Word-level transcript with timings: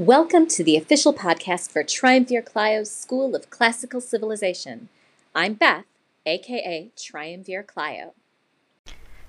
Welcome 0.00 0.46
to 0.46 0.64
the 0.64 0.78
official 0.78 1.12
podcast 1.12 1.70
for 1.70 1.82
Triumvir 1.82 2.40
Clio's 2.40 2.90
School 2.90 3.36
of 3.36 3.50
Classical 3.50 4.00
Civilization. 4.00 4.88
I'm 5.34 5.52
Beth, 5.52 5.84
aka 6.24 6.88
Triumvir 6.96 7.62
Clio. 7.62 8.14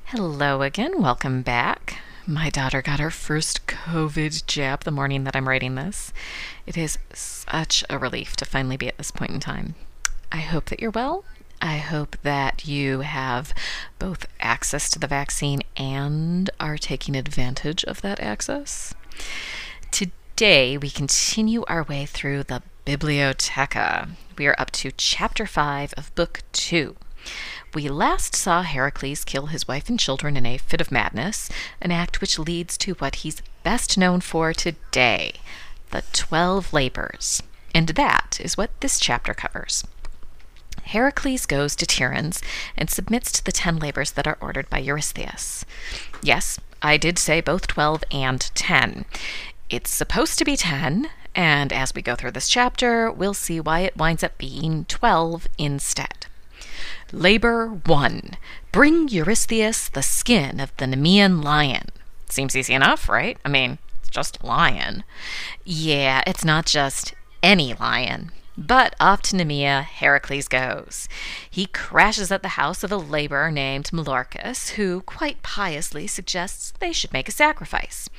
Hello 0.05 0.61
again, 0.61 1.01
welcome 1.01 1.41
back. 1.41 1.97
My 2.25 2.49
daughter 2.49 2.81
got 2.81 3.01
her 3.01 3.11
first 3.11 3.67
COVID 3.67 4.45
jab 4.45 4.85
the 4.85 4.91
morning 4.91 5.25
that 5.25 5.35
I'm 5.35 5.49
writing 5.49 5.75
this. 5.75 6.13
It 6.65 6.77
is 6.77 6.97
such 7.11 7.83
a 7.89 7.99
relief 7.99 8.37
to 8.37 8.45
finally 8.45 8.77
be 8.77 8.87
at 8.87 8.97
this 8.97 9.11
point 9.11 9.31
in 9.31 9.41
time. 9.41 9.75
I 10.31 10.37
hope 10.37 10.67
that 10.69 10.79
you're 10.79 10.89
well. 10.89 11.25
I 11.61 11.79
hope 11.79 12.15
that 12.23 12.65
you 12.65 13.01
have 13.01 13.53
both 13.99 14.25
access 14.39 14.89
to 14.91 14.99
the 14.99 15.07
vaccine 15.07 15.63
and 15.75 16.49
are 16.61 16.77
taking 16.77 17.17
advantage 17.17 17.83
of 17.83 17.99
that 18.03 18.21
access. 18.21 18.93
Today, 19.91 20.13
we 20.41 20.89
continue 20.89 21.63
our 21.67 21.83
way 21.83 22.03
through 22.07 22.41
the 22.41 22.63
Bibliotheca. 22.83 24.09
We 24.39 24.47
are 24.47 24.55
up 24.57 24.71
to 24.71 24.91
chapter 24.91 25.45
5 25.45 25.93
of 25.95 26.15
book 26.15 26.41
2. 26.53 26.95
We 27.75 27.87
last 27.87 28.35
saw 28.35 28.63
Heracles 28.63 29.23
kill 29.23 29.47
his 29.47 29.67
wife 29.67 29.87
and 29.87 29.99
children 29.99 30.35
in 30.35 30.47
a 30.47 30.57
fit 30.57 30.81
of 30.81 30.91
madness, 30.91 31.47
an 31.79 31.91
act 31.91 32.21
which 32.21 32.39
leads 32.39 32.75
to 32.79 32.95
what 32.95 33.17
he's 33.17 33.43
best 33.61 33.99
known 33.99 34.19
for 34.19 34.51
today 34.51 35.33
the 35.91 36.01
Twelve 36.11 36.73
Labors. 36.73 37.43
And 37.75 37.89
that 37.89 38.39
is 38.41 38.57
what 38.57 38.71
this 38.81 38.99
chapter 38.99 39.35
covers. 39.35 39.83
Heracles 40.85 41.45
goes 41.45 41.75
to 41.75 41.85
Tiryns 41.85 42.41
and 42.75 42.89
submits 42.89 43.31
to 43.33 43.45
the 43.45 43.51
ten 43.51 43.77
labors 43.77 44.09
that 44.13 44.25
are 44.25 44.39
ordered 44.41 44.71
by 44.71 44.79
Eurystheus. 44.79 45.65
Yes, 46.23 46.59
I 46.81 46.97
did 46.97 47.19
say 47.19 47.41
both 47.41 47.67
12 47.67 48.03
and 48.11 48.41
10. 48.55 49.05
It's 49.71 49.89
supposed 49.89 50.37
to 50.37 50.43
be 50.43 50.57
10, 50.57 51.09
and 51.33 51.71
as 51.71 51.95
we 51.95 52.01
go 52.01 52.15
through 52.15 52.31
this 52.31 52.49
chapter, 52.49 53.09
we'll 53.09 53.33
see 53.33 53.61
why 53.61 53.79
it 53.79 53.95
winds 53.95 54.21
up 54.21 54.37
being 54.37 54.83
12 54.83 55.47
instead. 55.57 56.27
Labor 57.13 57.67
1 57.67 58.31
Bring 58.73 59.07
Eurystheus 59.07 59.87
the 59.87 60.03
skin 60.03 60.59
of 60.59 60.75
the 60.75 60.87
Nemean 60.87 61.41
lion. 61.41 61.87
Seems 62.27 62.53
easy 62.53 62.73
enough, 62.73 63.07
right? 63.07 63.37
I 63.45 63.49
mean, 63.49 63.77
it's 64.01 64.09
just 64.09 64.43
lion. 64.43 65.05
Yeah, 65.63 66.21
it's 66.27 66.43
not 66.43 66.65
just 66.65 67.13
any 67.41 67.73
lion. 67.73 68.33
But 68.57 68.95
off 68.99 69.21
to 69.23 69.35
Nemea 69.35 69.83
Heracles 69.83 70.47
goes. 70.47 71.07
He 71.49 71.67
crashes 71.67 72.31
at 72.31 72.41
the 72.41 72.49
house 72.49 72.83
of 72.83 72.91
a 72.91 72.97
laborer 72.97 73.49
named 73.49 73.91
Melorchus, 73.91 74.71
who 74.71 75.01
quite 75.01 75.41
piously 75.41 76.05
suggests 76.05 76.73
they 76.79 76.91
should 76.91 77.13
make 77.13 77.29
a 77.29 77.31
sacrifice. 77.31 78.09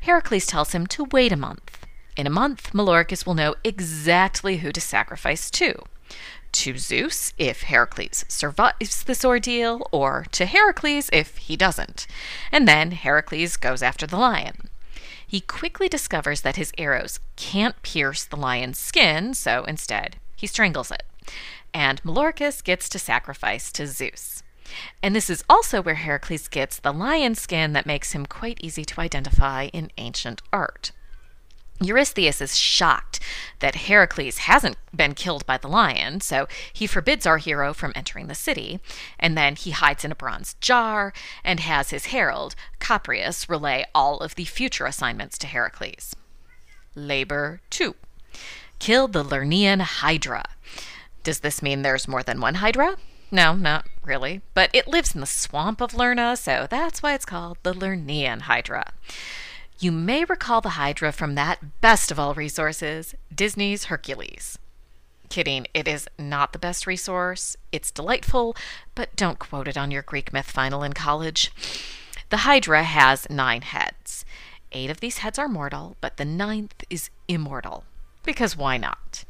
Heracles 0.00 0.46
tells 0.46 0.72
him 0.72 0.86
to 0.88 1.04
wait 1.04 1.32
a 1.32 1.36
month. 1.36 1.84
In 2.16 2.26
a 2.26 2.30
month, 2.30 2.72
Melorchus 2.72 3.26
will 3.26 3.34
know 3.34 3.54
exactly 3.64 4.58
who 4.58 4.70
to 4.70 4.80
sacrifice 4.80 5.50
to. 5.52 5.82
To 6.52 6.76
Zeus, 6.76 7.32
if 7.38 7.62
Heracles 7.62 8.24
survives 8.28 9.02
this 9.04 9.24
ordeal, 9.24 9.86
or 9.90 10.26
to 10.32 10.44
Heracles 10.44 11.08
if 11.12 11.38
he 11.38 11.56
doesn't. 11.56 12.06
And 12.52 12.68
then 12.68 12.92
Heracles 12.92 13.56
goes 13.56 13.82
after 13.82 14.06
the 14.06 14.18
lion. 14.18 14.68
He 15.32 15.40
quickly 15.40 15.88
discovers 15.88 16.42
that 16.42 16.56
his 16.56 16.74
arrows 16.76 17.18
can't 17.36 17.80
pierce 17.80 18.22
the 18.22 18.36
lion's 18.36 18.76
skin, 18.76 19.32
so 19.32 19.64
instead, 19.64 20.16
he 20.36 20.46
strangles 20.46 20.90
it. 20.90 21.04
And 21.72 22.02
Melorchus 22.02 22.62
gets 22.62 22.86
to 22.90 22.98
sacrifice 22.98 23.72
to 23.72 23.86
Zeus. 23.86 24.42
And 25.02 25.16
this 25.16 25.30
is 25.30 25.42
also 25.48 25.80
where 25.80 25.94
Heracles 25.94 26.48
gets 26.48 26.78
the 26.78 26.92
lion 26.92 27.34
skin 27.34 27.72
that 27.72 27.86
makes 27.86 28.12
him 28.12 28.26
quite 28.26 28.58
easy 28.60 28.84
to 28.84 29.00
identify 29.00 29.70
in 29.72 29.90
ancient 29.96 30.42
art. 30.52 30.92
Eurystheus 31.84 32.40
is 32.40 32.58
shocked 32.58 33.20
that 33.60 33.74
Heracles 33.74 34.38
hasn't 34.38 34.76
been 34.94 35.14
killed 35.14 35.46
by 35.46 35.58
the 35.58 35.68
lion, 35.68 36.20
so 36.20 36.46
he 36.72 36.86
forbids 36.86 37.26
our 37.26 37.38
hero 37.38 37.72
from 37.72 37.92
entering 37.94 38.26
the 38.26 38.34
city, 38.34 38.80
and 39.18 39.36
then 39.36 39.56
he 39.56 39.70
hides 39.70 40.04
in 40.04 40.12
a 40.12 40.16
bronze 40.16 40.54
jar 40.60 41.12
and 41.44 41.60
has 41.60 41.90
his 41.90 42.06
herald, 42.06 42.54
Copreus, 42.80 43.48
relay 43.48 43.84
all 43.94 44.18
of 44.18 44.34
the 44.34 44.44
future 44.44 44.86
assignments 44.86 45.38
to 45.38 45.46
Heracles. 45.46 46.14
Labor 46.94 47.60
2. 47.70 47.94
Kill 48.78 49.08
the 49.08 49.22
Lernaean 49.24 49.80
Hydra. 49.80 50.44
Does 51.22 51.40
this 51.40 51.62
mean 51.62 51.82
there's 51.82 52.08
more 52.08 52.22
than 52.22 52.40
one 52.40 52.56
Hydra? 52.56 52.96
No, 53.30 53.54
not 53.54 53.86
really, 54.04 54.42
but 54.52 54.68
it 54.74 54.86
lives 54.86 55.14
in 55.14 55.22
the 55.22 55.26
swamp 55.26 55.80
of 55.80 55.92
Lerna, 55.94 56.36
so 56.36 56.66
that's 56.68 57.02
why 57.02 57.14
it's 57.14 57.24
called 57.24 57.56
the 57.62 57.72
Lernaean 57.72 58.42
Hydra. 58.42 58.92
You 59.82 59.90
may 59.90 60.24
recall 60.24 60.60
the 60.60 60.78
Hydra 60.78 61.10
from 61.10 61.34
that 61.34 61.80
best 61.80 62.12
of 62.12 62.18
all 62.20 62.34
resources, 62.34 63.16
Disney's 63.34 63.86
Hercules. 63.86 64.56
Kidding, 65.28 65.66
it 65.74 65.88
is 65.88 66.06
not 66.16 66.52
the 66.52 66.60
best 66.60 66.86
resource. 66.86 67.56
It's 67.72 67.90
delightful, 67.90 68.54
but 68.94 69.16
don't 69.16 69.40
quote 69.40 69.66
it 69.66 69.76
on 69.76 69.90
your 69.90 70.02
Greek 70.02 70.32
myth 70.32 70.48
final 70.48 70.84
in 70.84 70.92
college. 70.92 71.50
The 72.30 72.46
Hydra 72.46 72.84
has 72.84 73.28
nine 73.28 73.62
heads. 73.62 74.24
Eight 74.70 74.88
of 74.88 75.00
these 75.00 75.18
heads 75.18 75.36
are 75.36 75.48
mortal, 75.48 75.96
but 76.00 76.16
the 76.16 76.24
ninth 76.24 76.84
is 76.88 77.10
immortal. 77.26 77.82
Because 78.22 78.56
why 78.56 78.76
not? 78.76 79.24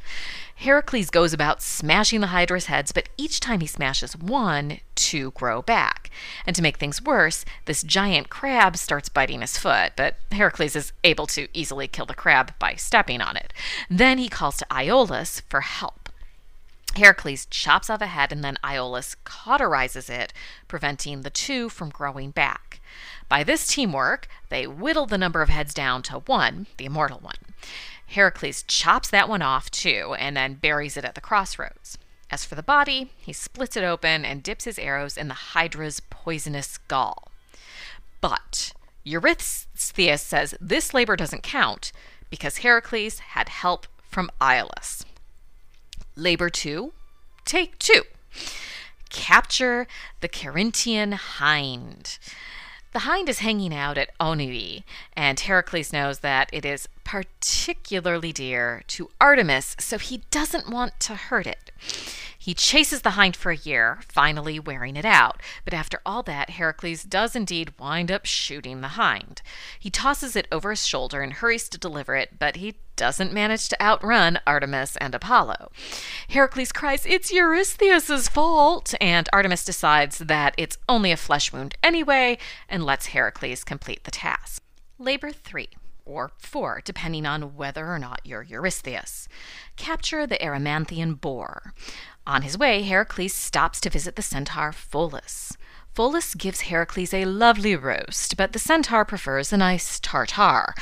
Heracles 0.62 1.10
goes 1.10 1.32
about 1.32 1.60
smashing 1.60 2.20
the 2.20 2.28
Hydra's 2.28 2.66
heads, 2.66 2.92
but 2.92 3.08
each 3.16 3.40
time 3.40 3.58
he 3.58 3.66
smashes 3.66 4.16
one, 4.16 4.78
two 4.94 5.32
grow 5.32 5.60
back. 5.60 6.08
And 6.46 6.54
to 6.54 6.62
make 6.62 6.76
things 6.76 7.02
worse, 7.02 7.44
this 7.64 7.82
giant 7.82 8.28
crab 8.28 8.76
starts 8.76 9.08
biting 9.08 9.40
his 9.40 9.58
foot, 9.58 9.94
but 9.96 10.18
Heracles 10.30 10.76
is 10.76 10.92
able 11.02 11.26
to 11.26 11.48
easily 11.52 11.88
kill 11.88 12.06
the 12.06 12.14
crab 12.14 12.54
by 12.60 12.74
stepping 12.76 13.20
on 13.20 13.36
it. 13.36 13.52
Then 13.90 14.18
he 14.18 14.28
calls 14.28 14.56
to 14.58 14.66
Iolaus 14.70 15.42
for 15.48 15.62
help. 15.62 16.01
Heracles 16.96 17.46
chops 17.46 17.88
off 17.88 18.02
a 18.02 18.06
head 18.06 18.32
and 18.32 18.44
then 18.44 18.58
Iolaus 18.62 19.16
cauterizes 19.24 20.10
it, 20.10 20.32
preventing 20.68 21.22
the 21.22 21.30
two 21.30 21.68
from 21.68 21.88
growing 21.88 22.30
back. 22.30 22.80
By 23.28 23.42
this 23.42 23.66
teamwork, 23.66 24.28
they 24.50 24.66
whittle 24.66 25.06
the 25.06 25.16
number 25.16 25.40
of 25.40 25.48
heads 25.48 25.72
down 25.72 26.02
to 26.02 26.18
one, 26.20 26.66
the 26.76 26.84
immortal 26.84 27.18
one. 27.20 27.36
Heracles 28.06 28.62
chops 28.64 29.08
that 29.08 29.28
one 29.28 29.40
off 29.40 29.70
too 29.70 30.14
and 30.18 30.36
then 30.36 30.54
buries 30.54 30.96
it 30.96 31.04
at 31.04 31.14
the 31.14 31.20
crossroads. 31.22 31.96
As 32.30 32.44
for 32.44 32.54
the 32.54 32.62
body, 32.62 33.10
he 33.16 33.32
splits 33.32 33.76
it 33.76 33.84
open 33.84 34.24
and 34.24 34.42
dips 34.42 34.64
his 34.64 34.78
arrows 34.78 35.16
in 35.16 35.28
the 35.28 35.34
Hydra's 35.34 36.00
poisonous 36.00 36.78
gall. 36.88 37.30
But 38.20 38.72
Eurystheus 39.04 40.22
says 40.22 40.54
this 40.60 40.94
labor 40.94 41.16
doesn't 41.16 41.42
count 41.42 41.92
because 42.30 42.58
Heracles 42.58 43.18
had 43.18 43.48
help 43.48 43.86
from 44.02 44.30
Iolaus. 44.40 45.04
Labor 46.16 46.50
2, 46.50 46.92
take 47.44 47.78
2. 47.78 48.02
Capture 49.08 49.86
the 50.20 50.28
Cerynitian 50.28 51.14
hind. 51.14 52.18
The 52.92 53.00
hind 53.00 53.30
is 53.30 53.38
hanging 53.38 53.74
out 53.74 53.96
at 53.96 54.10
Oenoe, 54.18 54.82
and 55.16 55.40
Heracles 55.40 55.92
knows 55.92 56.18
that 56.18 56.50
it 56.52 56.66
is 56.66 56.88
particularly 57.04 58.32
dear 58.32 58.82
to 58.88 59.08
Artemis, 59.18 59.74
so 59.78 59.96
he 59.96 60.22
doesn't 60.30 60.68
want 60.68 61.00
to 61.00 61.14
hurt 61.14 61.46
it. 61.46 61.70
He 62.42 62.54
chases 62.54 63.02
the 63.02 63.10
hind 63.10 63.36
for 63.36 63.52
a 63.52 63.56
year, 63.56 64.00
finally 64.08 64.58
wearing 64.58 64.96
it 64.96 65.04
out. 65.04 65.40
But 65.64 65.74
after 65.74 66.00
all 66.04 66.24
that, 66.24 66.50
Heracles 66.50 67.04
does 67.04 67.36
indeed 67.36 67.72
wind 67.78 68.10
up 68.10 68.26
shooting 68.26 68.80
the 68.80 68.98
hind. 68.98 69.42
He 69.78 69.90
tosses 69.90 70.34
it 70.34 70.48
over 70.50 70.70
his 70.70 70.84
shoulder 70.84 71.22
and 71.22 71.34
hurries 71.34 71.68
to 71.68 71.78
deliver 71.78 72.16
it, 72.16 72.40
but 72.40 72.56
he 72.56 72.74
doesn't 72.96 73.32
manage 73.32 73.68
to 73.68 73.80
outrun 73.80 74.40
Artemis 74.44 74.96
and 74.96 75.14
Apollo. 75.14 75.70
Heracles 76.30 76.72
cries, 76.72 77.06
It's 77.06 77.30
Eurystheus's 77.30 78.28
fault! 78.28 78.92
And 79.00 79.28
Artemis 79.32 79.64
decides 79.64 80.18
that 80.18 80.56
it's 80.58 80.78
only 80.88 81.12
a 81.12 81.16
flesh 81.16 81.52
wound 81.52 81.76
anyway 81.80 82.38
and 82.68 82.84
lets 82.84 83.06
Heracles 83.06 83.62
complete 83.62 84.02
the 84.02 84.10
task. 84.10 84.64
Labor 84.98 85.30
3 85.30 85.68
or 86.04 86.30
4, 86.38 86.82
depending 86.84 87.26
on 87.26 87.56
whether 87.56 87.88
or 87.88 87.98
not 87.98 88.20
you're 88.24 88.42
Eurystheus. 88.42 89.28
Capture 89.76 90.26
the 90.26 90.38
Erymanthian 90.38 91.20
boar. 91.20 91.74
On 92.26 92.42
his 92.42 92.56
way, 92.56 92.82
Heracles 92.82 93.34
stops 93.34 93.80
to 93.80 93.90
visit 93.90 94.16
the 94.16 94.22
centaur 94.22 94.72
Pholus. 94.72 95.56
Pholus 95.94 96.34
gives 96.34 96.62
Heracles 96.62 97.12
a 97.12 97.26
lovely 97.26 97.76
roast, 97.76 98.36
but 98.36 98.52
the 98.52 98.58
centaur 98.58 99.04
prefers 99.04 99.52
a 99.52 99.58
nice 99.58 100.00
tartar. 100.00 100.74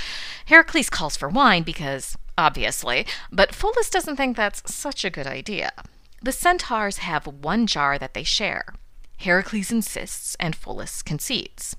Heracles 0.47 0.89
calls 0.89 1.17
for 1.17 1.29
wine 1.29 1.65
because, 1.65 2.17
obviously, 2.39 3.07
but 3.33 3.51
Pholus 3.51 3.91
doesn't 3.91 4.17
think 4.17 4.37
that's 4.37 4.73
such 4.73 5.05
a 5.05 5.11
good 5.11 5.27
idea. 5.27 5.73
The 6.23 6.33
centaurs 6.33 6.99
have 6.99 7.27
one 7.27 7.67
jar 7.67 7.99
that 7.99 8.15
they 8.15 8.23
share. 8.23 8.75
Heracles 9.21 9.71
insists, 9.71 10.35
and 10.41 10.57
Pholus 10.57 11.03
concedes. 11.03 11.77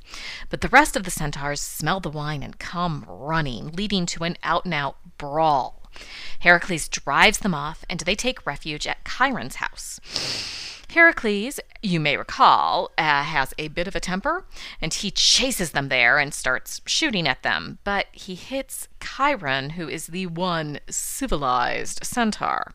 But 0.49 0.61
the 0.61 0.69
rest 0.69 0.95
of 0.95 1.03
the 1.03 1.11
centaurs 1.11 1.59
smell 1.59 1.99
the 1.99 2.09
wine 2.09 2.43
and 2.43 2.59
come 2.59 3.03
running, 3.07 3.71
leading 3.71 4.05
to 4.07 4.23
an 4.23 4.37
out 4.43 4.65
and 4.65 4.73
out 4.73 4.97
brawl. 5.17 5.81
Heracles 6.39 6.87
drives 6.87 7.39
them 7.39 7.55
off, 7.55 7.83
and 7.89 7.99
they 8.01 8.15
take 8.15 8.45
refuge 8.45 8.85
at 8.85 9.05
Chiron's 9.05 9.55
house. 9.55 9.99
Heracles, 10.91 11.59
you 11.81 11.99
may 11.99 12.17
recall, 12.17 12.91
uh, 12.97 13.23
has 13.23 13.53
a 13.57 13.69
bit 13.69 13.87
of 13.87 13.95
a 13.95 14.01
temper, 14.01 14.45
and 14.81 14.93
he 14.93 15.09
chases 15.09 15.71
them 15.71 15.87
there 15.87 16.19
and 16.19 16.33
starts 16.33 16.81
shooting 16.85 17.27
at 17.27 17.43
them, 17.43 17.79
but 17.83 18.07
he 18.11 18.35
hits 18.35 18.89
Chiron, 18.99 19.71
who 19.71 19.87
is 19.87 20.07
the 20.07 20.27
one 20.27 20.79
civilized 20.89 22.05
centaur. 22.05 22.73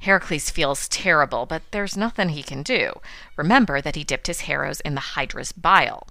Heracles 0.00 0.50
feels 0.50 0.88
terrible, 0.88 1.44
but 1.44 1.62
there's 1.70 1.96
nothing 1.96 2.30
he 2.30 2.42
can 2.42 2.62
do. 2.62 3.00
Remember 3.36 3.80
that 3.80 3.96
he 3.96 4.04
dipped 4.04 4.28
his 4.28 4.48
arrows 4.48 4.80
in 4.80 4.94
the 4.94 5.00
Hydra's 5.00 5.52
bile. 5.52 6.06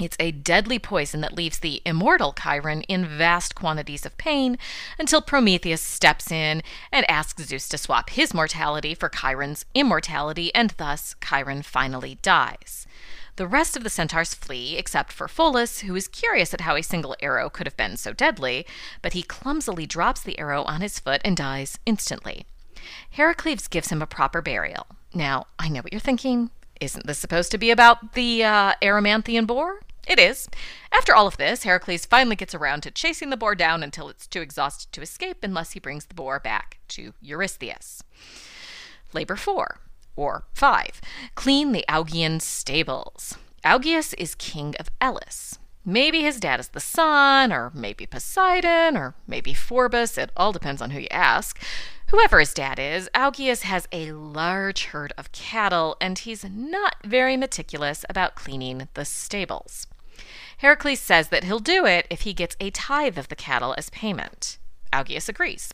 It's 0.00 0.16
a 0.18 0.30
deadly 0.30 0.78
poison 0.78 1.20
that 1.20 1.34
leaves 1.34 1.58
the 1.58 1.82
immortal 1.84 2.32
Chiron 2.32 2.82
in 2.82 3.04
vast 3.04 3.54
quantities 3.54 4.06
of 4.06 4.16
pain 4.16 4.56
until 4.98 5.20
Prometheus 5.20 5.82
steps 5.82 6.30
in 6.30 6.62
and 6.90 7.10
asks 7.10 7.42
Zeus 7.44 7.68
to 7.68 7.76
swap 7.76 8.08
his 8.08 8.32
mortality 8.32 8.94
for 8.94 9.10
Chiron's 9.10 9.66
immortality, 9.74 10.54
and 10.54 10.70
thus 10.78 11.16
Chiron 11.22 11.62
finally 11.62 12.18
dies. 12.22 12.86
The 13.36 13.46
rest 13.46 13.76
of 13.76 13.84
the 13.84 13.90
centaurs 13.90 14.32
flee, 14.32 14.78
except 14.78 15.12
for 15.12 15.28
Pholus, 15.28 15.80
who 15.80 15.94
is 15.94 16.08
curious 16.08 16.54
at 16.54 16.62
how 16.62 16.76
a 16.76 16.82
single 16.82 17.16
arrow 17.20 17.50
could 17.50 17.66
have 17.66 17.76
been 17.76 17.98
so 17.98 18.14
deadly, 18.14 18.66
but 19.02 19.12
he 19.12 19.22
clumsily 19.22 19.86
drops 19.86 20.22
the 20.22 20.38
arrow 20.38 20.62
on 20.64 20.80
his 20.80 20.98
foot 20.98 21.20
and 21.24 21.36
dies 21.36 21.78
instantly. 21.84 22.46
Heracles 23.10 23.68
gives 23.68 23.90
him 23.90 24.02
a 24.02 24.06
proper 24.06 24.42
burial. 24.42 24.86
Now, 25.14 25.46
I 25.58 25.68
know 25.68 25.80
what 25.80 25.92
you're 25.92 26.00
thinking. 26.00 26.50
Isn't 26.80 27.06
this 27.06 27.18
supposed 27.18 27.50
to 27.50 27.58
be 27.58 27.70
about 27.70 28.14
the 28.14 28.44
uh, 28.44 28.74
Erymanthian 28.82 29.46
boar? 29.46 29.80
It 30.06 30.18
is. 30.18 30.48
After 30.92 31.14
all 31.14 31.26
of 31.26 31.36
this, 31.36 31.64
Heracles 31.64 32.06
finally 32.06 32.36
gets 32.36 32.54
around 32.54 32.82
to 32.82 32.90
chasing 32.90 33.30
the 33.30 33.36
boar 33.36 33.54
down 33.54 33.82
until 33.82 34.08
it's 34.08 34.26
too 34.26 34.40
exhausted 34.40 34.92
to 34.92 35.02
escape 35.02 35.38
unless 35.42 35.72
he 35.72 35.80
brings 35.80 36.06
the 36.06 36.14
boar 36.14 36.40
back 36.40 36.78
to 36.88 37.12
Eurystheus. 37.20 38.02
Labor 39.12 39.36
4, 39.36 39.78
or 40.16 40.44
5. 40.54 41.00
Clean 41.34 41.72
the 41.72 41.84
Augean 41.88 42.40
stables. 42.40 43.36
Augeas 43.64 44.14
is 44.16 44.34
king 44.34 44.74
of 44.80 44.90
Elis. 45.00 45.58
Maybe 45.90 46.22
his 46.22 46.38
dad 46.38 46.60
is 46.60 46.68
the 46.68 46.78
sun, 46.78 47.52
or 47.52 47.72
maybe 47.74 48.06
Poseidon, 48.06 48.96
or 48.96 49.16
maybe 49.26 49.52
Phorbas. 49.52 50.16
It 50.16 50.30
all 50.36 50.52
depends 50.52 50.80
on 50.80 50.90
who 50.90 51.00
you 51.00 51.08
ask. 51.10 51.60
Whoever 52.10 52.38
his 52.38 52.54
dad 52.54 52.78
is, 52.78 53.10
Augeas 53.12 53.62
has 53.62 53.88
a 53.90 54.12
large 54.12 54.84
herd 54.84 55.12
of 55.18 55.32
cattle, 55.32 55.96
and 56.00 56.16
he's 56.16 56.44
not 56.44 56.94
very 57.04 57.36
meticulous 57.36 58.04
about 58.08 58.36
cleaning 58.36 58.88
the 58.94 59.04
stables. 59.04 59.88
Heracles 60.58 61.00
says 61.00 61.30
that 61.30 61.42
he'll 61.42 61.58
do 61.58 61.84
it 61.86 62.06
if 62.08 62.20
he 62.20 62.34
gets 62.34 62.56
a 62.60 62.70
tithe 62.70 63.18
of 63.18 63.26
the 63.26 63.34
cattle 63.34 63.74
as 63.76 63.90
payment. 63.90 64.58
Augeas 64.92 65.28
agrees. 65.28 65.72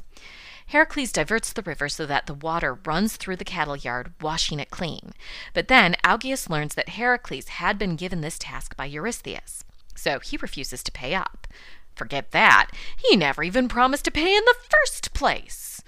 Heracles 0.68 1.12
diverts 1.12 1.52
the 1.52 1.60
river 1.60 1.90
so 1.90 2.06
that 2.06 2.24
the 2.24 2.32
water 2.32 2.78
runs 2.86 3.18
through 3.18 3.36
the 3.36 3.44
cattle 3.44 3.76
yard, 3.76 4.14
washing 4.22 4.60
it 4.60 4.70
clean. 4.70 5.12
But 5.52 5.68
then 5.68 5.94
Augeas 6.02 6.48
learns 6.48 6.74
that 6.74 6.90
Heracles 6.90 7.48
had 7.48 7.78
been 7.78 7.96
given 7.96 8.22
this 8.22 8.38
task 8.38 8.76
by 8.78 8.86
Eurystheus, 8.86 9.62
so 9.96 10.20
he 10.20 10.36
refuses 10.36 10.82
to 10.84 10.92
pay 10.92 11.14
up. 11.14 11.46
Forget 11.94 12.30
that. 12.32 12.70
He 12.96 13.16
never 13.16 13.42
even 13.42 13.68
promised 13.68 14.04
to 14.04 14.10
pay 14.10 14.36
in 14.36 14.44
the 14.44 14.54
first 14.68 15.14
place. 15.14 15.82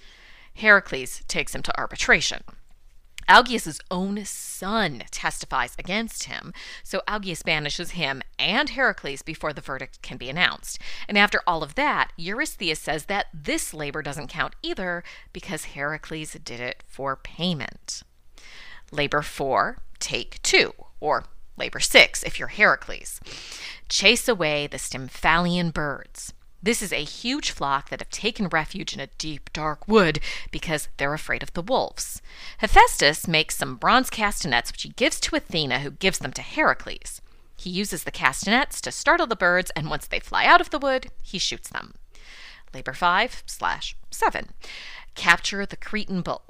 Heracles 0.55 1.22
takes 1.28 1.55
him 1.55 1.62
to 1.62 1.78
arbitration. 1.78 2.43
Augeas' 3.28 3.81
own 3.90 4.25
son 4.25 5.02
testifies 5.10 5.76
against 5.78 6.25
him, 6.25 6.55
so 6.82 7.02
Augeas 7.06 7.44
banishes 7.44 7.90
him 7.90 8.22
and 8.38 8.70
Heracles 8.70 9.20
before 9.20 9.52
the 9.52 9.60
verdict 9.60 10.00
can 10.00 10.16
be 10.16 10.31
announced. 10.31 10.78
And 11.06 11.19
after 11.19 11.43
all 11.46 11.62
of 11.62 11.75
that, 11.75 12.12
Eurystheus 12.16 12.81
says 12.81 13.04
that 13.04 13.26
this 13.34 13.75
labor 13.75 14.00
doesn't 14.00 14.28
count 14.28 14.54
either 14.62 15.04
because 15.34 15.66
Heracles 15.66 16.38
did 16.43 16.58
it 16.58 16.82
for 16.87 17.16
payment. 17.16 18.02
Labor 18.90 19.20
4, 19.20 19.76
take 19.99 20.40
2, 20.43 20.72
or 20.99 21.25
labor 21.58 21.81
6 21.81 22.22
if 22.22 22.38
you're 22.38 22.49
Heracles. 22.49 23.20
Chase 23.88 24.28
away 24.28 24.66
the 24.66 24.78
Stymphalian 24.78 25.72
birds. 25.72 26.32
This 26.62 26.82
is 26.82 26.93
a 26.93 27.05
huge 27.05 27.52
flock 27.52 27.88
that 27.88 28.00
have 28.00 28.10
taken 28.10 28.49
refuge 28.49 28.93
in 28.93 29.00
a 29.00 29.06
deep, 29.19 29.52
dark 29.52 29.87
wood 29.87 30.19
because 30.50 30.88
they're 30.96 31.14
afraid 31.14 31.43
of 31.43 31.52
the 31.52 31.62
wolves. 31.62 32.20
Hephaestus 32.58 33.28
makes 33.28 33.56
some 33.56 33.76
bronze 33.76 34.10
castanets 34.10 34.72
which 34.72 34.82
he 34.82 34.88
gives 34.88 35.20
to 35.20 35.37
Athena, 35.37 35.81
who 35.81 35.93
gives 35.93 36.19
them 36.19 36.32
to 36.32 36.43
Heracles. 36.43 37.20
He 37.56 37.70
uses 37.70 38.04
the 38.04 38.11
castanets 38.11 38.81
to 38.81 38.93
startle 38.93 39.26
the 39.26 39.37
birds, 39.37 39.70
and 39.76 39.88
once 39.88 40.06
they 40.06 40.20
fly 40.20 40.44
out 40.44 40.61
of 40.61 40.70
the 40.70 40.78
wood, 40.78 41.11
he 41.22 41.38
shoots 41.38 41.69
them. 41.69 41.94
Labor 42.75 42.93
5 42.93 43.44
slash 43.46 43.96
7. 44.11 44.50
Capture 45.14 45.64
the 45.64 45.76
Cretan 45.76 46.22
bull. 46.22 46.43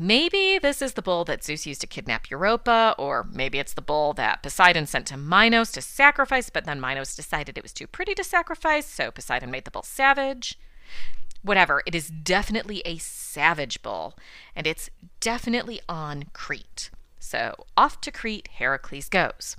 Maybe 0.00 0.60
this 0.62 0.80
is 0.80 0.92
the 0.92 1.02
bull 1.02 1.24
that 1.24 1.42
Zeus 1.42 1.66
used 1.66 1.80
to 1.80 1.88
kidnap 1.88 2.30
Europa, 2.30 2.94
or 2.96 3.26
maybe 3.32 3.58
it's 3.58 3.74
the 3.74 3.82
bull 3.82 4.12
that 4.12 4.44
Poseidon 4.44 4.86
sent 4.86 5.08
to 5.08 5.16
Minos 5.16 5.72
to 5.72 5.82
sacrifice, 5.82 6.50
but 6.50 6.64
then 6.64 6.80
Minos 6.80 7.16
decided 7.16 7.58
it 7.58 7.64
was 7.64 7.72
too 7.72 7.88
pretty 7.88 8.14
to 8.14 8.22
sacrifice, 8.22 8.86
so 8.86 9.10
Poseidon 9.10 9.50
made 9.50 9.64
the 9.64 9.72
bull 9.72 9.82
savage. 9.82 10.56
Whatever, 11.42 11.82
it 11.84 11.96
is 11.96 12.10
definitely 12.10 12.80
a 12.84 12.98
savage 12.98 13.82
bull, 13.82 14.16
and 14.54 14.68
it's 14.68 14.88
definitely 15.18 15.80
on 15.88 16.26
Crete. 16.32 16.90
So 17.18 17.64
off 17.76 18.00
to 18.02 18.12
Crete 18.12 18.48
Heracles 18.58 19.08
goes. 19.08 19.56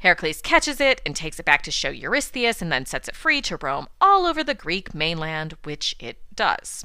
Heracles 0.00 0.42
catches 0.42 0.80
it 0.80 1.00
and 1.06 1.14
takes 1.14 1.38
it 1.38 1.46
back 1.46 1.62
to 1.62 1.70
show 1.70 1.90
Eurystheus 1.90 2.60
and 2.60 2.72
then 2.72 2.86
sets 2.86 3.06
it 3.06 3.14
free 3.14 3.40
to 3.42 3.56
roam 3.56 3.86
all 4.00 4.26
over 4.26 4.42
the 4.42 4.52
Greek 4.52 4.96
mainland, 4.96 5.54
which 5.62 5.94
it 6.00 6.18
does. 6.34 6.84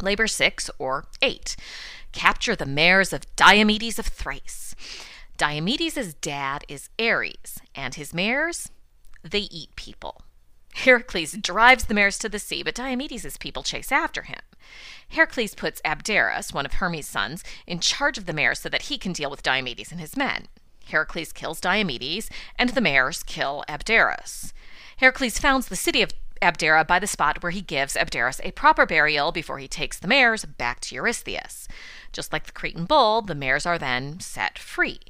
Labor 0.00 0.26
6 0.26 0.70
or 0.78 1.06
8. 1.20 1.56
Capture 2.12 2.56
the 2.56 2.66
mares 2.66 3.12
of 3.12 3.34
Diomedes 3.36 3.98
of 3.98 4.06
Thrace. 4.06 4.74
Diomedes' 5.36 6.14
dad 6.14 6.64
is 6.68 6.88
Ares, 6.98 7.58
and 7.74 7.94
his 7.94 8.14
mares, 8.14 8.70
they 9.22 9.40
eat 9.50 9.74
people. 9.76 10.22
Heracles 10.74 11.32
drives 11.32 11.84
the 11.84 11.94
mares 11.94 12.18
to 12.18 12.28
the 12.28 12.38
sea, 12.38 12.62
but 12.62 12.74
Diomedes' 12.74 13.36
people 13.36 13.62
chase 13.62 13.92
after 13.92 14.22
him. 14.22 14.40
Heracles 15.08 15.54
puts 15.54 15.82
Abderus, 15.84 16.54
one 16.54 16.64
of 16.64 16.74
Hermes' 16.74 17.06
sons, 17.06 17.44
in 17.66 17.80
charge 17.80 18.18
of 18.18 18.26
the 18.26 18.32
mares 18.32 18.60
so 18.60 18.68
that 18.68 18.82
he 18.82 18.98
can 18.98 19.12
deal 19.12 19.30
with 19.30 19.42
Diomedes 19.42 19.90
and 19.90 20.00
his 20.00 20.16
men. 20.16 20.46
Heracles 20.86 21.32
kills 21.32 21.60
Diomedes, 21.60 22.30
and 22.58 22.70
the 22.70 22.80
mares 22.80 23.22
kill 23.22 23.64
Abderus. 23.68 24.52
Heracles 24.96 25.38
founds 25.38 25.68
the 25.68 25.76
city 25.76 26.02
of 26.02 26.12
Abdera 26.42 26.86
by 26.86 26.98
the 26.98 27.06
spot 27.06 27.42
where 27.42 27.52
he 27.52 27.62
gives 27.62 27.94
Abderus 27.94 28.40
a 28.44 28.50
proper 28.50 28.84
burial 28.84 29.32
before 29.32 29.58
he 29.58 29.68
takes 29.68 29.98
the 29.98 30.08
mares 30.08 30.44
back 30.44 30.80
to 30.80 30.94
Eurystheus. 30.94 31.68
Just 32.12 32.32
like 32.32 32.44
the 32.44 32.52
Cretan 32.52 32.84
bull, 32.84 33.22
the 33.22 33.34
mares 33.34 33.64
are 33.64 33.78
then 33.78 34.20
set 34.20 34.58
free. 34.58 35.00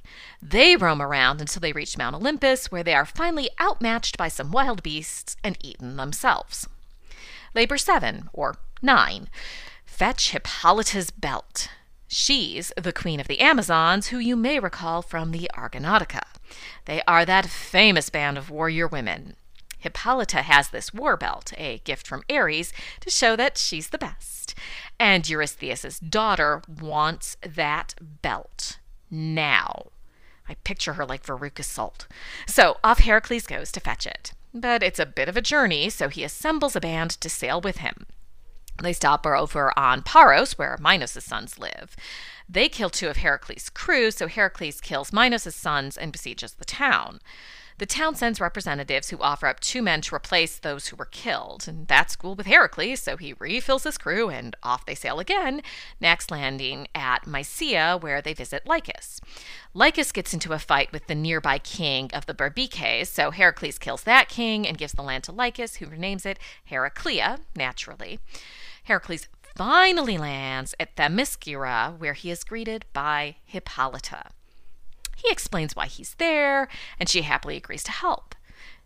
They 0.41 0.77
roam 0.77 1.03
around 1.03 1.41
until 1.41 1.61
they 1.61 1.73
reach 1.73 1.99
Mount 1.99 2.15
Olympus, 2.15 2.71
where 2.71 2.85
they 2.85 2.95
are 2.95 3.07
finally 3.07 3.51
outmatched 3.61 4.17
by 4.17 4.29
some 4.29 4.53
wild 4.53 4.83
beasts 4.83 5.37
and 5.43 5.59
eaten 5.65 5.97
themselves. 5.97 6.69
Labor 7.55 7.79
7, 7.79 8.31
or 8.33 8.57
9. 8.81 9.29
Fetch 9.85 10.31
Hippolyta's 10.31 11.11
belt. 11.11 11.69
She's 12.07 12.73
the 12.77 12.93
queen 12.93 13.21
of 13.21 13.27
the 13.27 13.41
Amazons, 13.41 14.09
who 14.09 14.19
you 14.19 14.37
may 14.37 14.59
recall 14.59 15.01
from 15.01 15.31
the 15.31 15.51
Argonautica. 15.55 16.23
They 16.85 17.03
are 17.09 17.25
that 17.25 17.47
famous 17.47 18.11
band 18.11 18.37
of 18.37 18.51
warrior 18.51 18.87
women. 18.87 19.35
Hippolyta 19.83 20.43
has 20.43 20.71
this 20.71 20.95
war 20.95 21.17
belt, 21.17 21.53
a 21.59 21.79
gift 21.85 22.07
from 22.07 22.23
Ares, 22.31 22.73
to 23.01 23.11
show 23.11 23.37
that 23.37 23.59
she's 23.59 23.89
the 23.89 23.99
best. 23.99 24.55
And 24.99 25.29
Eurystheus' 25.29 25.99
daughter 25.99 26.63
wants 26.81 27.37
that 27.43 27.95
belt 28.23 28.79
now. 29.11 29.87
I 30.49 30.55
picture 30.65 30.95
her 30.95 31.05
like 31.05 31.25
Veruca 31.25 31.65
Salt. 31.65 32.07
So 32.47 32.79
off 32.85 33.01
Heracles 33.01 33.47
goes 33.47 33.73
to 33.73 33.81
fetch 33.81 34.07
it. 34.07 34.33
But 34.55 34.83
it's 34.83 34.99
a 34.99 35.07
bit 35.07 35.29
of 35.29 35.37
a 35.37 35.41
journey, 35.41 35.89
so 35.89 36.09
he 36.09 36.25
assembles 36.25 36.77
a 36.77 36.81
band 36.81 37.13
to 37.21 37.29
sail 37.31 37.61
with 37.61 37.79
him. 37.79 38.07
They 38.83 38.93
stop 38.93 39.27
over 39.27 39.77
on 39.79 40.03
Paros, 40.03 40.59
where 40.59 40.77
Minos' 40.81 41.25
sons 41.25 41.59
live. 41.59 41.95
They 42.49 42.69
kill 42.69 42.91
two 42.91 43.09
of 43.09 43.19
Heracles' 43.19 43.71
crew, 43.71 44.11
so 44.11 44.29
Heracles 44.29 44.81
kills 44.81 45.13
Minos' 45.13 45.55
sons 45.55 45.97
and 45.97 46.13
besieges 46.13 46.55
the 46.55 46.65
town. 46.65 47.21
The 47.83 47.87
town 47.87 48.15
sends 48.15 48.41
representatives 48.41 49.11
who 49.11 49.19
offer 49.19 49.49
up 49.49 49.59
two 49.59 49.83
men 49.83 50.03
to 50.03 50.15
replace 50.15 50.57
those 50.57 50.87
who 50.87 50.95
were 50.95 51.05
killed, 51.05 51.67
and 51.67 51.89
that's 51.89 52.15
cool 52.15 52.37
with 52.37 52.47
Heracles, 52.47 53.03
so 53.03 53.17
he 53.17 53.33
refills 53.41 53.83
his 53.83 53.99
crew 53.99 54.29
and 54.29 54.55
off 54.63 54.87
they 54.87 54.95
sail 54.95 55.19
again, 55.19 55.63
next 56.01 56.31
landing 56.31 56.87
at 56.95 57.27
Mysia, 57.27 57.99
where 57.99 58.23
they 58.23 58.35
visit 58.35 58.69
Lycus. 58.69 59.21
Lycus 59.75 60.13
gets 60.13 60.33
into 60.33 60.53
a 60.53 60.61
fight 60.61 60.93
with 60.93 61.09
the 61.09 61.17
nearby 61.17 61.59
king 61.59 62.09
of 62.15 62.27
the 62.27 62.35
Bebryces, 62.35 63.09
so 63.09 63.33
Heracles 63.33 63.81
kills 63.81 64.05
that 64.05 64.29
king 64.29 64.65
and 64.65 64.79
gives 64.79 64.93
the 64.93 65.03
land 65.03 65.25
to 65.25 65.33
Lycus, 65.33 65.79
who 65.79 65.87
renames 65.87 66.25
it 66.25 66.39
Heraclea, 66.67 67.41
naturally. 67.57 68.21
Heracles 68.85 69.27
finally 69.57 70.19
lands 70.19 70.73
at 70.79 70.95
Themyscira, 70.95 71.99
where 71.99 72.15
he 72.15 72.31
is 72.31 72.45
greeted 72.45 72.85
by 72.93 73.39
Hippolyta. 73.45 74.27
He 75.23 75.31
explains 75.31 75.77
why 75.77 75.87
he's 75.87 76.15
there, 76.15 76.69
and 76.99 77.09
she 77.09 77.23
happily 77.23 77.57
agrees 77.57 77.85
to 77.85 77.93
help. 77.93 78.35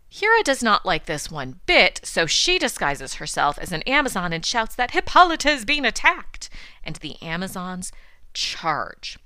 Hera 0.09 0.41
does 0.43 0.63
not 0.63 0.85
like 0.85 1.05
this 1.05 1.29
one 1.29 1.59
bit, 1.65 1.99
so 2.03 2.25
she 2.25 2.57
disguises 2.57 3.15
herself 3.15 3.57
as 3.59 3.71
an 3.71 3.81
Amazon 3.83 4.31
and 4.31 4.45
shouts 4.45 4.75
that 4.75 4.91
Hippolyta 4.91 5.49
is 5.49 5.65
being 5.65 5.83
attacked, 5.83 6.49
and 6.83 6.95
the 6.97 7.21
Amazons 7.21 7.91
charge. 8.33 9.17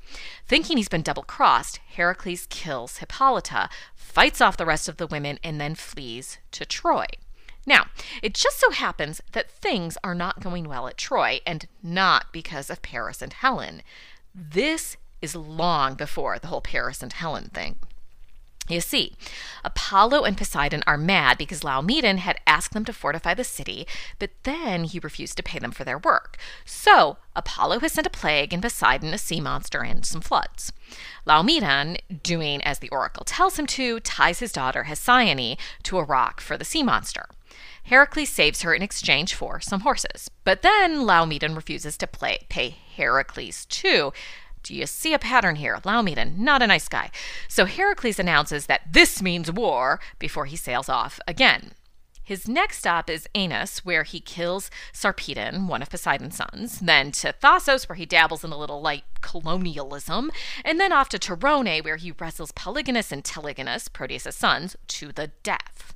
Thinking 0.48 0.78
he's 0.78 0.90
been 0.90 1.04
double 1.04 1.24
crossed, 1.24 1.78
Heracles 1.96 2.48
kills 2.50 2.98
Hippolyta, 2.98 3.70
fights 3.94 4.42
off 4.42 4.58
the 4.58 4.66
rest 4.66 4.90
of 4.90 4.98
the 4.98 5.08
women, 5.08 5.38
and 5.44 5.62
then 5.62 5.76
flees 5.76 6.40
to 6.52 6.66
Troy. 6.66 7.06
Now, 7.66 7.88
it 8.24 8.34
just 8.34 8.60
so 8.60 8.72
happens 8.72 9.22
that 9.34 9.52
things 9.52 9.98
are 10.04 10.16
not 10.16 10.40
going 10.40 10.68
well 10.68 10.88
at 10.88 10.98
Troy, 10.98 11.42
and 11.46 11.68
not 11.84 12.34
because 12.34 12.72
of 12.72 12.82
Paris 12.82 13.22
and 13.22 13.34
Helen. 13.34 13.84
This 14.34 14.98
is 15.22 15.36
long 15.36 15.96
before 15.96 16.40
the 16.40 16.48
whole 16.48 16.62
Paris 16.62 17.04
and 17.04 17.14
Helen 17.14 17.50
thing. 17.54 17.78
You 18.70 18.80
see, 18.80 19.16
Apollo 19.66 20.24
and 20.24 20.38
Poseidon 20.38 20.84
are 20.88 20.98
mad 20.98 21.38
because 21.38 21.62
Laomedon 21.62 22.20
had 22.20 22.40
asked 22.48 22.74
them 22.74 22.86
to 22.86 22.94
fortify 22.94 23.34
the 23.34 23.44
city, 23.44 23.86
but 24.18 24.30
then 24.44 24.86
he 24.86 25.00
refused 25.00 25.36
to 25.38 25.44
pay 25.44 25.60
them 25.60 25.72
for 25.72 25.84
their 25.84 25.98
work. 25.98 26.38
So 26.64 27.18
Apollo 27.36 27.80
has 27.80 27.94
sent 27.94 28.08
a 28.08 28.12
plague 28.12 28.54
and 28.54 28.62
Poseidon 28.62 29.14
a 29.14 29.18
sea 29.18 29.42
monster 29.42 29.84
and 29.84 30.06
some 30.06 30.22
floods. 30.22 30.72
Laomedon, 31.28 31.98
doing 32.24 32.64
as 32.64 32.80
the 32.80 32.90
oracle 32.90 33.26
tells 33.26 33.60
him 33.60 33.66
to, 33.68 34.00
ties 34.00 34.40
his 34.40 34.54
daughter 34.54 34.86
Hesione 34.88 35.58
to 35.84 35.98
a 35.98 36.04
rock 36.04 36.40
for 36.40 36.56
the 36.56 36.66
sea 36.66 36.84
monster. 36.84 37.26
Heracles 37.84 38.30
saves 38.30 38.62
her 38.62 38.74
in 38.74 38.82
exchange 38.84 39.34
for 39.34 39.60
some 39.60 39.82
horses. 39.82 40.30
But 40.44 40.62
then 40.62 41.00
Laomedon 41.00 41.56
refuses 41.56 41.98
to 41.98 42.08
play, 42.08 42.40
pay 42.48 42.70
Heracles 42.96 43.66
too, 43.66 44.14
do 44.64 44.76
you 44.76 44.86
see 44.86 45.14
a 45.14 45.20
pattern 45.20 45.56
here? 45.56 45.80
Allow 45.84 46.02
me 46.02 46.16
Laomedon, 46.16 46.38
not 46.38 46.62
a 46.62 46.68
nice 46.68 46.88
guy. 46.88 47.12
So 47.48 47.66
Heracles 47.66 48.20
announces 48.20 48.66
that 48.68 48.82
this 48.92 49.22
means 49.22 49.52
war 49.52 50.00
before 50.20 50.46
he 50.46 50.56
sails 50.56 50.90
off 50.90 51.20
again. 51.28 51.72
His 52.24 52.48
next 52.48 52.78
stop 52.78 53.10
is 53.10 53.28
Aenus, 53.36 53.80
where 53.80 54.04
he 54.04 54.20
kills 54.20 54.70
Sarpedon, 54.94 55.68
one 55.68 55.82
of 55.82 55.90
Poseidon's 55.90 56.38
sons, 56.38 56.80
then 56.80 57.12
to 57.14 57.34
Thasos, 57.34 57.90
where 57.90 57.96
he 57.96 58.06
dabbles 58.06 58.44
in 58.44 58.52
a 58.52 58.58
little 58.58 58.80
light 58.80 59.04
colonialism, 59.20 60.32
and 60.64 60.80
then 60.80 60.94
off 60.94 61.10
to 61.10 61.20
Torone, 61.20 61.84
where 61.84 61.98
he 61.98 62.12
wrestles 62.12 62.54
Polygonus 62.54 63.12
and 63.12 63.24
Telegonus, 63.24 63.92
Proteus' 63.92 64.36
sons, 64.36 64.78
to 64.88 65.12
the 65.12 65.32
death. 65.44 65.94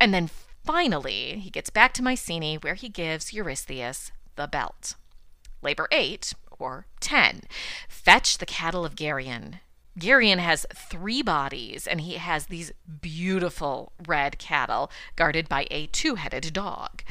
And 0.00 0.14
then 0.14 0.30
finally, 0.64 1.40
he 1.40 1.50
gets 1.50 1.70
back 1.70 1.92
to 1.94 2.02
Mycenae, 2.02 2.58
where 2.58 2.74
he 2.74 2.88
gives 2.88 3.34
Eurystheus 3.34 4.12
the 4.36 4.46
belt. 4.46 4.94
Labor 5.60 5.88
8, 5.90 6.34
or 6.58 6.86
10. 7.00 7.42
Fetch 7.88 8.38
the 8.38 8.46
cattle 8.46 8.84
of 8.84 8.94
Geryon. 8.94 9.60
Geryon 9.98 10.38
has 10.38 10.64
three 10.72 11.22
bodies, 11.22 11.86
and 11.86 12.00
he 12.00 12.14
has 12.14 12.46
these 12.46 12.72
beautiful 13.00 13.92
red 14.06 14.38
cattle 14.38 14.90
guarded 15.16 15.48
by 15.48 15.66
a 15.70 15.86
two 15.86 16.14
headed 16.14 16.52
dog. 16.52 17.02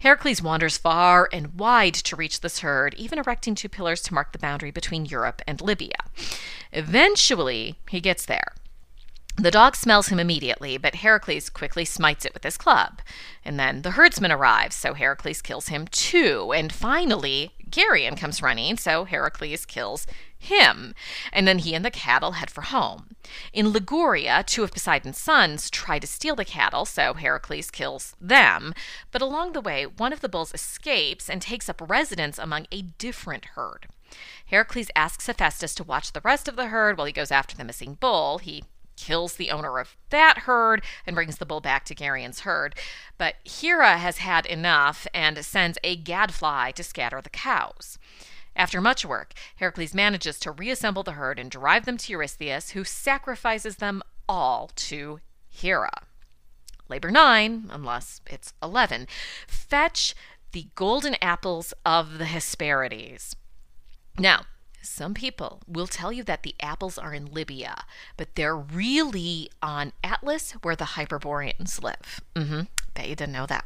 Heracles 0.00 0.40
wanders 0.40 0.78
far 0.78 1.28
and 1.32 1.58
wide 1.58 1.94
to 1.94 2.14
reach 2.14 2.40
this 2.40 2.60
herd, 2.60 2.94
even 2.94 3.18
erecting 3.18 3.56
two 3.56 3.68
pillars 3.68 4.00
to 4.02 4.14
mark 4.14 4.32
the 4.32 4.38
boundary 4.38 4.70
between 4.70 5.06
Europe 5.06 5.42
and 5.46 5.60
Libya. 5.60 5.96
Eventually, 6.72 7.76
he 7.90 8.00
gets 8.00 8.24
there. 8.24 8.52
The 9.40 9.52
dog 9.52 9.76
smells 9.76 10.08
him 10.08 10.18
immediately, 10.18 10.78
but 10.78 10.96
Heracles 10.96 11.48
quickly 11.48 11.84
smites 11.84 12.24
it 12.24 12.34
with 12.34 12.42
his 12.42 12.56
club. 12.56 13.00
And 13.44 13.58
then 13.58 13.82
the 13.82 13.92
herdsman 13.92 14.32
arrives, 14.32 14.74
so 14.74 14.94
Heracles 14.94 15.42
kills 15.42 15.68
him 15.68 15.86
too. 15.86 16.52
And 16.52 16.72
finally, 16.72 17.52
Geryon 17.70 18.16
comes 18.16 18.42
running, 18.42 18.76
so 18.76 19.04
Heracles 19.04 19.64
kills 19.64 20.06
him. 20.38 20.94
And 21.32 21.46
then 21.46 21.58
he 21.58 21.74
and 21.74 21.84
the 21.84 21.90
cattle 21.90 22.32
head 22.32 22.50
for 22.50 22.62
home. 22.62 23.16
In 23.52 23.72
Liguria, 23.72 24.44
two 24.46 24.64
of 24.64 24.72
Poseidon's 24.72 25.18
sons 25.18 25.70
try 25.70 25.98
to 25.98 26.06
steal 26.06 26.36
the 26.36 26.44
cattle, 26.44 26.84
so 26.84 27.14
Heracles 27.14 27.70
kills 27.70 28.14
them. 28.20 28.74
But 29.10 29.22
along 29.22 29.52
the 29.52 29.60
way, 29.60 29.86
one 29.86 30.12
of 30.12 30.20
the 30.20 30.28
bulls 30.28 30.54
escapes 30.54 31.28
and 31.28 31.42
takes 31.42 31.68
up 31.68 31.82
residence 31.88 32.38
among 32.38 32.66
a 32.70 32.82
different 32.82 33.46
herd. 33.56 33.86
Heracles 34.46 34.90
asks 34.96 35.26
Hephaestus 35.26 35.74
to 35.74 35.84
watch 35.84 36.12
the 36.12 36.22
rest 36.22 36.48
of 36.48 36.56
the 36.56 36.68
herd 36.68 36.96
while 36.96 37.06
he 37.06 37.12
goes 37.12 37.30
after 37.30 37.56
the 37.56 37.64
missing 37.64 37.98
bull. 38.00 38.38
He 38.38 38.64
kills 38.98 39.36
the 39.36 39.50
owner 39.50 39.78
of 39.78 39.96
that 40.10 40.38
herd 40.38 40.82
and 41.06 41.14
brings 41.14 41.38
the 41.38 41.46
bull 41.46 41.60
back 41.60 41.84
to 41.86 41.94
Geryon's 41.94 42.40
herd. 42.40 42.74
But 43.16 43.36
Hera 43.44 43.96
has 43.98 44.18
had 44.18 44.44
enough 44.44 45.06
and 45.14 45.44
sends 45.44 45.78
a 45.84 45.96
gadfly 45.96 46.72
to 46.72 46.82
scatter 46.82 47.20
the 47.20 47.30
cows. 47.30 47.98
After 48.56 48.80
much 48.80 49.06
work, 49.06 49.34
Heracles 49.56 49.94
manages 49.94 50.40
to 50.40 50.50
reassemble 50.50 51.04
the 51.04 51.12
herd 51.12 51.38
and 51.38 51.50
drive 51.50 51.84
them 51.84 51.96
to 51.98 52.12
Eurystheus, 52.12 52.70
who 52.70 52.82
sacrifices 52.82 53.76
them 53.76 54.02
all 54.28 54.70
to 54.74 55.20
Hera. 55.48 56.02
Labor 56.88 57.10
9, 57.10 57.68
unless 57.70 58.20
it's 58.26 58.52
11, 58.62 59.06
fetch 59.46 60.14
the 60.52 60.66
golden 60.74 61.14
apples 61.22 61.72
of 61.84 62.18
the 62.18 62.24
Hesperides. 62.24 63.36
Now, 64.18 64.46
some 64.82 65.14
people 65.14 65.60
will 65.66 65.86
tell 65.86 66.12
you 66.12 66.22
that 66.24 66.42
the 66.42 66.54
apples 66.60 66.98
are 66.98 67.14
in 67.14 67.26
Libya, 67.26 67.84
but 68.16 68.34
they're 68.34 68.56
really 68.56 69.50
on 69.62 69.92
Atlas 70.02 70.52
where 70.62 70.76
the 70.76 70.84
Hyperboreans 70.84 71.82
live. 71.82 72.20
Mm-hmm. 72.34 72.62
Bet 72.94 73.08
you 73.08 73.16
didn't 73.16 73.32
know 73.32 73.46
that. 73.46 73.64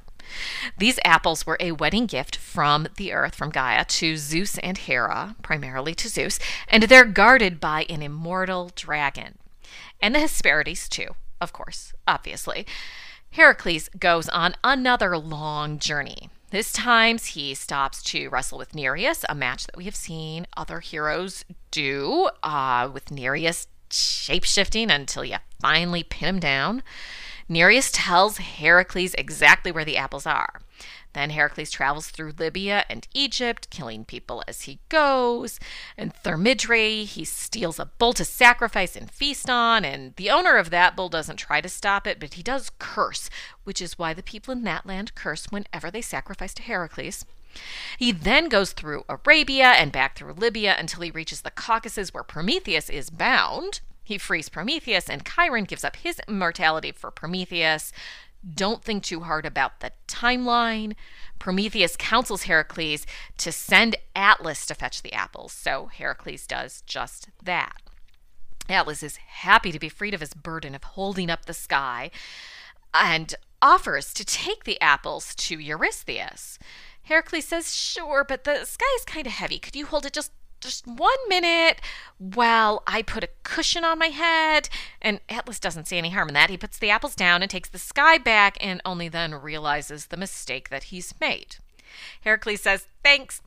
These 0.79 0.99
apples 1.05 1.47
were 1.47 1.57
a 1.61 1.73
wedding 1.73 2.07
gift 2.07 2.37
from 2.37 2.89
the 2.97 3.13
earth, 3.13 3.35
from 3.35 3.51
Gaia, 3.51 3.85
to 3.85 4.17
Zeus 4.17 4.59
and 4.59 4.79
Hera, 4.79 5.37
primarily 5.43 5.95
to 5.97 6.09
Zeus, 6.09 6.39
and 6.69 6.85
they're 6.85 7.05
guarded 7.05 7.61
by 7.61 7.85
an 7.89 8.03
immortal 8.03 8.71
dragon. 8.75 9.39
And 10.01 10.15
the 10.15 10.21
Hesperides, 10.21 10.89
too, 10.89 11.09
of 11.41 11.53
course, 11.53 11.93
obviously. 12.07 12.67
Heracles 13.33 13.89
goes 13.99 14.29
on 14.29 14.55
another 14.63 15.17
long 15.17 15.79
journey. 15.79 16.29
This 16.53 16.71
time 16.71 17.17
he 17.17 17.55
stops 17.55 18.03
to 18.03 18.29
wrestle 18.29 18.59
with 18.59 18.75
Nereus, 18.75 19.25
a 19.27 19.35
match 19.35 19.65
that 19.65 19.75
we 19.75 19.87
have 19.87 19.97
seen 19.97 20.47
other 20.55 20.81
heroes 20.81 21.47
do, 21.71 22.29
uh, 22.43 22.91
with 22.93 23.11
Nereus 23.11 23.69
shapeshifting 23.89 24.95
until 24.95 25.25
you 25.25 25.37
finally 25.63 26.03
pin 26.03 26.29
him 26.29 26.41
down. 26.41 26.83
Nereus 27.49 27.91
tells 27.91 28.37
Heracles 28.37 29.15
exactly 29.15 29.73
where 29.73 29.87
the 29.87 29.97
apples 29.97 30.27
are. 30.27 30.61
Then 31.13 31.31
Heracles 31.31 31.71
travels 31.71 32.09
through 32.09 32.35
Libya 32.39 32.85
and 32.89 33.07
Egypt, 33.15 33.69
killing 33.71 34.05
people 34.05 34.43
as 34.49 34.63
he 34.63 34.79
goes. 34.89 35.61
And 35.97 36.15
Thermydrae, 36.15 37.05
he 37.05 37.25
steals 37.25 37.79
a 37.79 37.87
bull 37.87 38.13
to 38.15 38.25
sacrifice 38.25 38.97
and 38.97 39.11
feast 39.11 39.51
on. 39.51 39.85
And 39.85 40.15
the 40.17 40.31
owner 40.31 40.57
of 40.57 40.71
that 40.71 40.97
bull 40.97 41.09
doesn't 41.09 41.37
try 41.37 41.61
to 41.61 41.69
stop 41.69 42.07
it, 42.07 42.19
but 42.19 42.35
he 42.35 42.43
does 42.43 42.71
curse, 42.79 43.29
which 43.65 43.83
is 43.83 43.99
why 43.99 44.15
the 44.15 44.23
people 44.23 44.53
in 44.53 44.65
that 44.65 44.87
land 44.87 45.15
curse 45.15 45.47
whenever 45.51 45.91
they 45.91 46.03
sacrifice 46.03 46.55
to 46.55 46.63
Heracles. 46.63 47.25
He 47.99 48.13
then 48.13 48.49
goes 48.49 48.73
through 48.73 49.05
Arabia 49.09 49.67
and 49.67 49.93
back 49.93 50.17
through 50.17 50.33
Libya 50.33 50.75
until 50.79 51.03
he 51.03 51.11
reaches 51.11 51.43
the 51.43 51.51
Caucasus, 51.51 52.15
where 52.15 52.23
Prometheus 52.23 52.89
is 52.89 53.11
bound. 53.11 53.81
He 54.03 54.19
frees 54.19 54.49
Prometheus, 54.49 55.09
and 55.09 55.25
Chiron 55.25 55.65
gives 55.65 55.85
up 55.85 55.97
his 55.97 56.21
immortality 56.27 56.93
for 56.93 57.11
Prometheus. 57.11 57.93
Don't 58.55 58.83
think 58.83 59.05
too 59.05 59.21
hard 59.21 59.47
about 59.47 59.81
the 59.81 59.93
timeline. 60.09 60.95
Prometheus 61.39 61.97
counsels 61.97 62.45
Heracles 62.45 63.07
to 63.39 63.53
send 63.53 63.97
Atlas 64.17 64.67
to 64.67 64.75
fetch 64.75 65.03
the 65.03 65.13
apples, 65.13 65.53
so 65.53 65.87
Heracles 65.87 66.47
does 66.47 66.83
just 66.83 67.29
that. 67.43 67.81
Atlas 68.69 69.03
is 69.03 69.17
happy 69.17 69.73
to 69.73 69.79
be 69.79 69.89
freed 69.89 70.15
of 70.15 70.21
his 70.21 70.35
burden 70.35 70.75
of 70.75 70.85
holding 70.85 71.31
up 71.31 71.47
the 71.47 71.55
sky 71.55 72.11
and 72.95 73.35
offers 73.61 74.13
to 74.15 74.25
take 74.25 74.65
the 74.65 74.81
apples 74.81 75.35
to 75.37 75.59
Eurystheus. 75.59 76.59
Heracles 77.05 77.47
says, 77.47 77.75
Sure, 77.75 78.25
but 78.27 78.45
the 78.45 78.65
sky 78.65 78.87
is 78.99 79.05
kind 79.05 79.27
of 79.27 79.33
heavy. 79.33 79.59
Could 79.59 79.77
you 79.77 79.87
hold 79.87 80.07
it 80.07 80.13
just 80.13 80.33
just 80.63 80.87
one 80.87 81.19
minute 81.29 81.81
while 82.19 82.83
I 82.87 83.03
put 83.03 83.25
a 83.25 83.29
cushion 83.43 83.85
on 83.85 83.99
my 83.99 84.07
head. 84.07 84.69
And 85.01 85.21
Atlas 85.29 85.59
doesn't 85.59 85.89
see 85.89 85.99
any 85.99 86.11
harm 86.11 86.29
in 86.29 86.35
that. 86.35 86.51
He 86.51 86.57
puts 86.57 86.79
the 86.79 86.91
apples 86.91 87.15
down 87.15 87.43
and 87.43 87.51
takes 87.51 87.69
the 87.69 87.79
sky 87.79 88.17
back 88.17 88.57
and 88.61 88.81
only 88.85 89.09
then 89.09 89.35
realizes 89.35 90.07
the 90.07 90.17
mistake 90.17 90.71
that 90.71 90.85
he's 90.85 91.15
made. 91.21 91.57
Heracles 92.23 92.63
says, 92.63 92.87
thanks, 93.03 93.43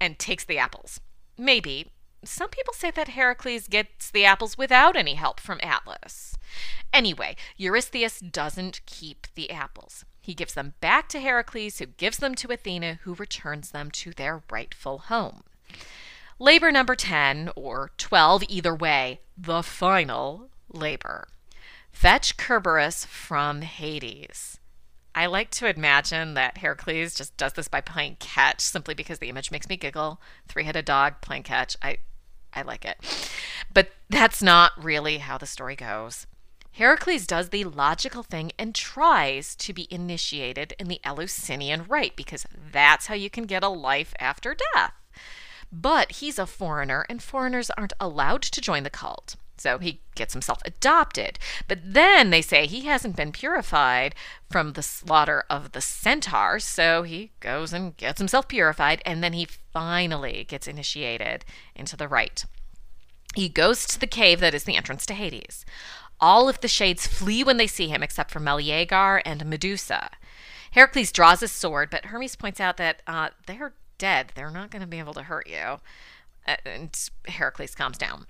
and 0.00 0.18
takes 0.18 0.44
the 0.44 0.58
apples. 0.58 1.00
Maybe. 1.36 1.90
Some 2.24 2.48
people 2.50 2.74
say 2.74 2.90
that 2.90 3.08
Heracles 3.08 3.66
gets 3.66 4.10
the 4.10 4.24
apples 4.24 4.58
without 4.58 4.96
any 4.96 5.14
help 5.14 5.40
from 5.40 5.58
Atlas. 5.62 6.36
Anyway, 6.92 7.36
Eurystheus 7.56 8.20
doesn't 8.20 8.84
keep 8.84 9.26
the 9.34 9.50
apples. 9.50 10.04
He 10.20 10.34
gives 10.34 10.54
them 10.54 10.74
back 10.80 11.08
to 11.10 11.20
Heracles, 11.20 11.78
who 11.78 11.86
gives 11.86 12.18
them 12.18 12.34
to 12.36 12.52
Athena, 12.52 13.00
who 13.02 13.14
returns 13.14 13.70
them 13.70 13.90
to 13.92 14.12
their 14.12 14.42
rightful 14.50 14.98
home. 14.98 15.44
Labor 16.42 16.72
number 16.72 16.96
10, 16.96 17.50
or 17.54 17.90
12, 17.98 18.44
either 18.48 18.74
way, 18.74 19.20
the 19.36 19.62
final 19.62 20.48
labor. 20.72 21.28
Fetch 21.92 22.38
Kerberos 22.38 23.04
from 23.04 23.60
Hades. 23.60 24.58
I 25.14 25.26
like 25.26 25.50
to 25.50 25.68
imagine 25.68 26.32
that 26.32 26.56
Heracles 26.56 27.14
just 27.14 27.36
does 27.36 27.52
this 27.52 27.68
by 27.68 27.82
playing 27.82 28.16
catch 28.20 28.62
simply 28.62 28.94
because 28.94 29.18
the 29.18 29.28
image 29.28 29.50
makes 29.50 29.68
me 29.68 29.76
giggle. 29.76 30.18
Three 30.48 30.64
headed 30.64 30.86
dog 30.86 31.20
playing 31.20 31.42
catch. 31.42 31.76
I, 31.82 31.98
I 32.54 32.62
like 32.62 32.86
it. 32.86 32.96
But 33.70 33.90
that's 34.08 34.42
not 34.42 34.72
really 34.82 35.18
how 35.18 35.36
the 35.36 35.44
story 35.44 35.76
goes. 35.76 36.26
Heracles 36.72 37.26
does 37.26 37.50
the 37.50 37.64
logical 37.64 38.22
thing 38.22 38.52
and 38.58 38.74
tries 38.74 39.54
to 39.56 39.74
be 39.74 39.86
initiated 39.90 40.72
in 40.78 40.88
the 40.88 41.02
Eleusinian 41.04 41.84
rite 41.86 42.16
because 42.16 42.46
that's 42.72 43.08
how 43.08 43.14
you 43.14 43.28
can 43.28 43.44
get 43.44 43.62
a 43.62 43.68
life 43.68 44.14
after 44.18 44.56
death. 44.74 44.94
But 45.72 46.12
he's 46.12 46.38
a 46.38 46.46
foreigner, 46.46 47.06
and 47.08 47.22
foreigners 47.22 47.70
aren't 47.70 47.92
allowed 48.00 48.42
to 48.42 48.60
join 48.60 48.82
the 48.82 48.90
cult. 48.90 49.36
So 49.56 49.78
he 49.78 50.00
gets 50.14 50.32
himself 50.32 50.60
adopted. 50.64 51.38
But 51.68 51.80
then 51.84 52.30
they 52.30 52.40
say 52.40 52.66
he 52.66 52.86
hasn't 52.86 53.14
been 53.14 53.30
purified 53.30 54.14
from 54.50 54.72
the 54.72 54.82
slaughter 54.82 55.44
of 55.50 55.72
the 55.72 55.82
centaurs. 55.82 56.64
So 56.64 57.02
he 57.02 57.30
goes 57.40 57.74
and 57.74 57.94
gets 57.98 58.18
himself 58.18 58.48
purified. 58.48 59.02
And 59.04 59.22
then 59.22 59.34
he 59.34 59.44
finally 59.44 60.46
gets 60.48 60.66
initiated 60.66 61.44
into 61.76 61.94
the 61.94 62.08
rite. 62.08 62.46
He 63.34 63.50
goes 63.50 63.86
to 63.86 64.00
the 64.00 64.06
cave 64.06 64.40
that 64.40 64.54
is 64.54 64.64
the 64.64 64.76
entrance 64.76 65.04
to 65.06 65.14
Hades. 65.14 65.66
All 66.20 66.48
of 66.48 66.60
the 66.62 66.68
shades 66.68 67.06
flee 67.06 67.44
when 67.44 67.58
they 67.58 67.66
see 67.66 67.88
him, 67.88 68.02
except 68.02 68.30
for 68.30 68.40
Meleager 68.40 69.20
and 69.26 69.44
Medusa. 69.44 70.10
Heracles 70.72 71.12
draws 71.12 71.40
his 71.40 71.52
sword, 71.52 71.90
but 71.90 72.06
Hermes 72.06 72.36
points 72.36 72.60
out 72.60 72.76
that 72.78 73.02
uh, 73.06 73.30
they're 73.46 73.74
dead. 74.00 74.32
They're 74.34 74.50
not 74.50 74.70
going 74.70 74.82
to 74.82 74.88
be 74.88 74.98
able 74.98 75.14
to 75.14 75.22
hurt 75.22 75.48
you 75.48 75.78
and 76.64 77.10
Heracles 77.26 77.74
calms 77.74 77.98
down. 77.98 78.26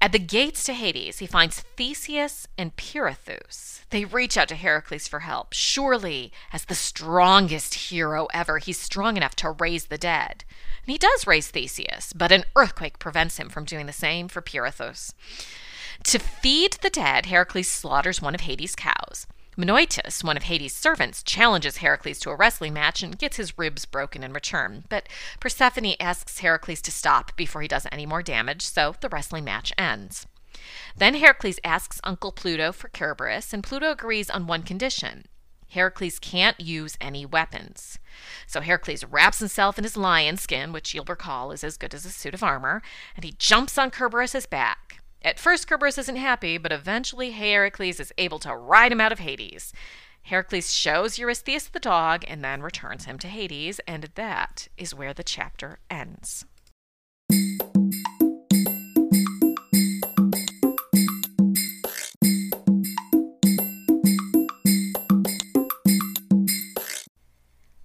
At 0.00 0.12
the 0.12 0.18
gates 0.18 0.64
to 0.64 0.72
Hades, 0.72 1.18
he 1.18 1.26
finds 1.26 1.60
Theseus 1.60 2.46
and 2.58 2.76
Pirithous. 2.76 3.84
They 3.90 4.04
reach 4.04 4.36
out 4.36 4.48
to 4.48 4.54
Heracles 4.54 5.08
for 5.08 5.20
help. 5.20 5.52
Surely, 5.52 6.32
as 6.52 6.64
the 6.64 6.74
strongest 6.74 7.74
hero 7.74 8.28
ever, 8.32 8.58
he's 8.58 8.78
strong 8.78 9.16
enough 9.16 9.36
to 9.36 9.50
raise 9.50 9.86
the 9.86 9.98
dead. 9.98 10.44
And 10.84 10.92
he 10.92 10.98
does 10.98 11.26
raise 11.26 11.48
Theseus, 11.48 12.12
but 12.12 12.32
an 12.32 12.44
earthquake 12.56 12.98
prevents 12.98 13.36
him 13.36 13.48
from 13.48 13.64
doing 13.64 13.86
the 13.86 13.92
same 13.92 14.28
for 14.28 14.40
Pirithous. 14.40 15.14
To 16.04 16.18
feed 16.18 16.78
the 16.82 16.90
dead, 16.90 17.26
Heracles 17.26 17.68
slaughters 17.68 18.20
one 18.20 18.34
of 18.34 18.40
Hades' 18.42 18.74
cows. 18.74 19.26
Menoetes, 19.56 20.24
one 20.24 20.36
of 20.36 20.44
Hades' 20.44 20.72
servants, 20.72 21.22
challenges 21.22 21.78
Heracles 21.78 22.18
to 22.20 22.30
a 22.30 22.36
wrestling 22.36 22.72
match 22.72 23.02
and 23.02 23.18
gets 23.18 23.36
his 23.36 23.58
ribs 23.58 23.84
broken 23.84 24.22
in 24.22 24.32
return. 24.32 24.84
But 24.88 25.08
Persephone 25.40 25.94
asks 26.00 26.38
Heracles 26.38 26.80
to 26.82 26.90
stop 26.90 27.36
before 27.36 27.60
he 27.60 27.68
does 27.68 27.86
any 27.92 28.06
more 28.06 28.22
damage, 28.22 28.62
so 28.62 28.94
the 29.00 29.10
wrestling 29.10 29.44
match 29.44 29.72
ends. 29.76 30.26
Then 30.96 31.14
Heracles 31.14 31.60
asks 31.64 32.00
Uncle 32.02 32.32
Pluto 32.32 32.72
for 32.72 32.90
Cerberus, 32.96 33.52
and 33.52 33.62
Pluto 33.62 33.90
agrees 33.90 34.30
on 34.30 34.46
one 34.46 34.62
condition. 34.62 35.26
Heracles 35.68 36.18
can't 36.18 36.58
use 36.60 36.96
any 37.00 37.26
weapons. 37.26 37.98
So 38.46 38.60
Heracles 38.60 39.04
wraps 39.04 39.38
himself 39.38 39.76
in 39.78 39.84
his 39.84 39.96
lion 39.96 40.36
skin, 40.36 40.72
which 40.72 40.94
you'll 40.94 41.04
recall 41.04 41.50
is 41.50 41.64
as 41.64 41.76
good 41.76 41.94
as 41.94 42.04
a 42.06 42.10
suit 42.10 42.34
of 42.34 42.42
armor, 42.42 42.82
and 43.16 43.24
he 43.24 43.34
jumps 43.38 43.76
on 43.76 43.90
Cerberus's 43.90 44.46
back. 44.46 45.01
At 45.24 45.38
first, 45.38 45.68
Cerberus 45.68 45.98
isn't 45.98 46.16
happy, 46.16 46.58
but 46.58 46.72
eventually 46.72 47.30
Heracles 47.30 48.00
is 48.00 48.12
able 48.18 48.38
to 48.40 48.54
ride 48.54 48.92
him 48.92 49.00
out 49.00 49.12
of 49.12 49.20
Hades. 49.20 49.72
Heracles 50.22 50.74
shows 50.74 51.18
Eurystheus 51.18 51.66
the 51.66 51.80
dog 51.80 52.24
and 52.28 52.44
then 52.44 52.62
returns 52.62 53.04
him 53.04 53.18
to 53.20 53.28
Hades, 53.28 53.80
and 53.86 54.10
that 54.14 54.68
is 54.76 54.94
where 54.94 55.12
the 55.12 55.24
chapter 55.24 55.78
ends. 55.90 56.44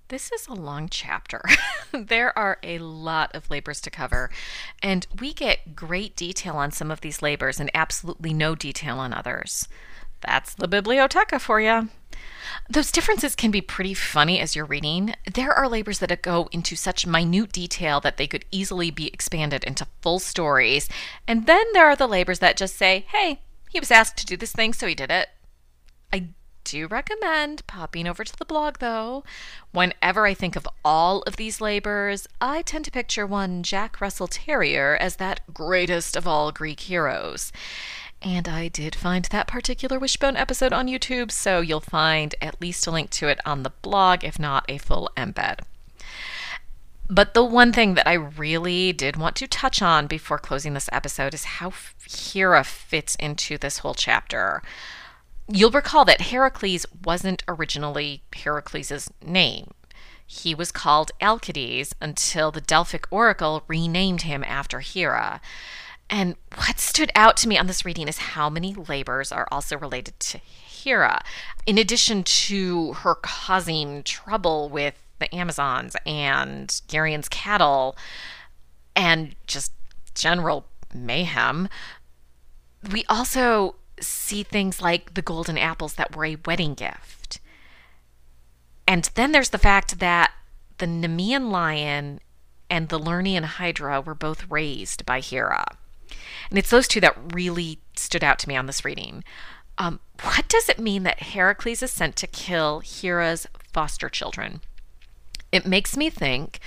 This 0.09 0.31
is 0.31 0.47
a 0.47 0.53
long 0.53 0.87
chapter. 0.89 1.41
there 1.91 2.37
are 2.37 2.59
a 2.63 2.79
lot 2.79 3.35
of 3.35 3.49
labors 3.49 3.81
to 3.81 3.89
cover, 3.89 4.29
and 4.81 5.05
we 5.19 5.33
get 5.33 5.75
great 5.75 6.15
detail 6.15 6.55
on 6.55 6.71
some 6.71 6.91
of 6.91 7.01
these 7.01 7.21
labors 7.21 7.59
and 7.59 7.69
absolutely 7.73 8.33
no 8.33 8.55
detail 8.55 8.99
on 8.99 9.11
others. 9.11 9.67
That's 10.21 10.53
the 10.53 10.67
Bibliotheca 10.67 11.41
for 11.41 11.59
you. 11.59 11.89
Those 12.69 12.91
differences 12.91 13.35
can 13.35 13.51
be 13.51 13.59
pretty 13.59 13.93
funny 13.93 14.39
as 14.39 14.55
you're 14.55 14.65
reading. 14.65 15.13
There 15.33 15.51
are 15.51 15.67
labors 15.67 15.99
that 15.99 16.21
go 16.21 16.47
into 16.53 16.77
such 16.77 17.05
minute 17.05 17.51
detail 17.51 17.99
that 17.99 18.15
they 18.15 18.27
could 18.27 18.45
easily 18.49 18.89
be 18.89 19.07
expanded 19.07 19.65
into 19.65 19.87
full 20.01 20.19
stories. 20.19 20.87
And 21.27 21.47
then 21.47 21.65
there 21.73 21.85
are 21.85 21.97
the 21.97 22.07
labors 22.07 22.39
that 22.39 22.55
just 22.55 22.77
say, 22.77 23.05
hey, 23.09 23.41
he 23.69 23.79
was 23.79 23.91
asked 23.91 24.17
to 24.17 24.25
do 24.25 24.37
this 24.37 24.53
thing, 24.53 24.71
so 24.71 24.87
he 24.87 24.95
did 24.95 25.11
it. 25.11 25.27
I 26.13 26.29
do 26.67 26.85
recommend 26.85 27.65
popping 27.65 28.07
over 28.07 28.25
to 28.25 28.37
the 28.37 28.43
blog, 28.43 28.79
though. 28.79 29.23
Whenever 29.71 30.27
I 30.27 30.33
think 30.33 30.57
of 30.57 30.67
all 30.83 31.21
of 31.21 31.37
these 31.37 31.61
labors, 31.61 32.27
I 32.41 32.61
tend 32.61 32.83
to 32.85 32.91
picture 32.91 33.25
one 33.25 33.63
Jack 33.63 34.01
Russell 34.01 34.27
Terrier 34.27 34.97
as 34.99 35.15
that 35.15 35.53
greatest 35.53 36.17
of 36.17 36.27
all 36.27 36.51
Greek 36.51 36.81
heroes. 36.81 37.53
And 38.21 38.49
I 38.49 38.67
did 38.67 38.95
find 38.95 39.23
that 39.25 39.47
particular 39.47 39.97
Wishbone 39.97 40.35
episode 40.35 40.73
on 40.73 40.87
YouTube, 40.87 41.31
so 41.31 41.61
you'll 41.61 41.79
find 41.79 42.35
at 42.41 42.59
least 42.59 42.85
a 42.85 42.91
link 42.91 43.11
to 43.11 43.29
it 43.29 43.39
on 43.45 43.63
the 43.63 43.71
blog, 43.81 44.25
if 44.25 44.37
not 44.37 44.65
a 44.67 44.77
full 44.77 45.09
embed. 45.15 45.59
But 47.09 47.33
the 47.33 47.45
one 47.45 47.71
thing 47.71 47.93
that 47.93 48.07
I 48.07 48.13
really 48.13 48.91
did 48.91 49.15
want 49.15 49.37
to 49.37 49.47
touch 49.47 49.81
on 49.81 50.07
before 50.07 50.37
closing 50.37 50.73
this 50.73 50.89
episode 50.91 51.33
is 51.33 51.45
how 51.45 51.71
Hera 52.05 52.65
fits 52.65 53.15
into 53.15 53.57
this 53.57 53.77
whole 53.77 53.93
chapter. 53.93 54.61
You'll 55.49 55.71
recall 55.71 56.03
that 56.05 56.21
Heracles 56.21 56.85
wasn't 57.05 57.43
originally 57.47 58.23
Heracles' 58.35 59.09
name. 59.25 59.71
He 60.25 60.53
was 60.53 60.73
called 60.73 61.11
Alcides 61.21 61.93
until 62.01 62.51
the 62.51 62.59
Delphic 62.59 63.05
oracle 63.11 63.63
renamed 63.67 64.23
him 64.23 64.43
after 64.45 64.81
Hera. 64.81 65.39
And 66.09 66.35
what 66.55 66.79
stood 66.79 67.11
out 67.15 67.37
to 67.37 67.47
me 67.47 67.57
on 67.57 67.67
this 67.67 67.85
reading 67.85 68.09
is 68.09 68.17
how 68.17 68.49
many 68.49 68.73
labors 68.73 69.31
are 69.31 69.47
also 69.51 69.77
related 69.77 70.19
to 70.19 70.37
Hera, 70.37 71.23
in 71.65 71.77
addition 71.77 72.23
to 72.23 72.93
her 72.93 73.15
causing 73.15 74.03
trouble 74.03 74.69
with 74.69 74.95
the 75.19 75.33
Amazons 75.33 75.95
and 76.05 76.69
Geryon's 76.87 77.29
cattle 77.29 77.97
and 78.95 79.35
just 79.47 79.71
general 80.13 80.65
mayhem. 80.93 81.69
We 82.91 83.05
also 83.09 83.75
see 83.99 84.43
things 84.43 84.81
like 84.81 85.13
the 85.13 85.21
golden 85.21 85.57
apples 85.57 85.95
that 85.95 86.15
were 86.15 86.25
a 86.25 86.37
wedding 86.45 86.73
gift. 86.73 87.39
And 88.87 89.09
then 89.15 89.31
there's 89.31 89.49
the 89.49 89.57
fact 89.57 89.99
that 89.99 90.31
the 90.77 90.85
Nemean 90.85 91.51
lion 91.51 92.19
and 92.69 92.89
the 92.89 92.99
Lernaean 92.99 93.43
hydra 93.43 94.01
were 94.01 94.15
both 94.15 94.49
raised 94.49 95.05
by 95.05 95.19
Hera. 95.19 95.65
And 96.49 96.57
it's 96.57 96.69
those 96.69 96.87
two 96.87 97.01
that 97.01 97.33
really 97.33 97.79
stood 97.95 98.23
out 98.23 98.39
to 98.39 98.47
me 98.47 98.55
on 98.55 98.65
this 98.65 98.85
reading. 98.85 99.23
Um, 99.77 99.99
what 100.21 100.47
does 100.47 100.69
it 100.69 100.79
mean 100.79 101.03
that 101.03 101.21
Heracles 101.21 101.83
is 101.83 101.91
sent 101.91 102.15
to 102.17 102.27
kill 102.27 102.81
Hera's 102.81 103.47
foster 103.73 104.09
children? 104.09 104.61
It 105.51 105.65
makes 105.65 105.95
me 105.95 106.09
think 106.09 106.59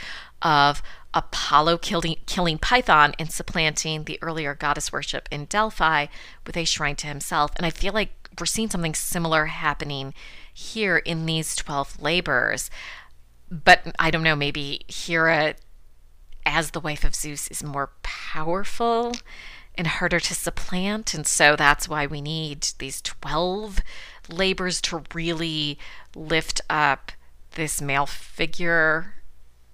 of 0.42 0.82
Apollo 1.12 1.78
killing, 1.78 2.16
killing 2.26 2.58
Python 2.58 3.14
and 3.18 3.30
supplanting 3.32 4.04
the 4.04 4.18
earlier 4.22 4.54
goddess 4.54 4.92
worship 4.92 5.28
in 5.30 5.46
Delphi 5.46 6.06
with 6.46 6.56
a 6.56 6.64
shrine 6.64 6.96
to 6.96 7.06
himself. 7.06 7.50
And 7.56 7.66
I 7.66 7.70
feel 7.70 7.92
like 7.92 8.12
we're 8.38 8.46
seeing 8.46 8.70
something 8.70 8.94
similar 8.94 9.46
happening 9.46 10.14
here 10.54 10.98
in 10.98 11.26
these 11.26 11.56
12 11.56 12.00
labors. 12.00 12.70
But 13.50 13.94
I 13.98 14.10
don't 14.10 14.22
know, 14.22 14.36
maybe 14.36 14.82
Hera, 14.88 15.56
as 16.46 16.70
the 16.70 16.80
wife 16.80 17.04
of 17.04 17.14
Zeus, 17.14 17.48
is 17.48 17.64
more 17.64 17.90
powerful 18.02 19.12
and 19.74 19.86
harder 19.86 20.20
to 20.20 20.34
supplant. 20.34 21.14
And 21.14 21.26
so 21.26 21.56
that's 21.56 21.88
why 21.88 22.06
we 22.06 22.20
need 22.20 22.68
these 22.78 23.02
12 23.02 23.80
labors 24.28 24.80
to 24.82 25.02
really 25.12 25.78
lift 26.14 26.60
up 26.70 27.12
this 27.56 27.82
male 27.82 28.06
figure 28.06 29.14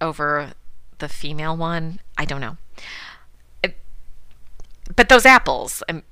over 0.00 0.52
the 0.98 1.08
female 1.08 1.56
one. 1.56 2.00
I 2.16 2.24
don't 2.24 2.40
know. 2.40 2.56
It, 3.62 3.76
but 4.94 5.08
those 5.08 5.26
apples, 5.26 5.82
um, 5.88 6.02